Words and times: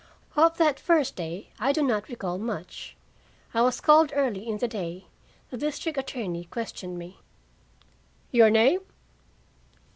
Of 0.35 0.57
that 0.57 0.79
first 0.79 1.15
day 1.15 1.49
I 1.59 1.71
do 1.71 1.83
not 1.83 2.09
recall 2.09 2.39
much. 2.39 2.95
I 3.53 3.61
was 3.61 3.79
called 3.79 4.11
early 4.15 4.47
in 4.47 4.57
the 4.57 4.67
day. 4.67 5.05
The 5.51 5.57
district 5.57 5.95
attorney 5.95 6.45
questioned 6.45 6.97
me. 6.97 7.19
"Your 8.31 8.49
name?" 8.49 8.79